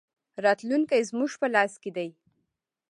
[0.45, 2.09] راتلونکی زموږ په لاس کې دی